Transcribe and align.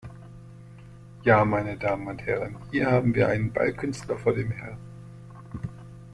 Ja 1.21 1.45
meine 1.45 1.77
Damen 1.77 2.07
und 2.07 2.25
Herren, 2.25 2.57
hier 2.71 2.89
haben 2.89 3.13
wir 3.13 3.27
einen 3.27 3.53
Ballkünstler 3.53 4.17
vor 4.17 4.33
dem 4.33 4.49
Herrn! 4.49 4.79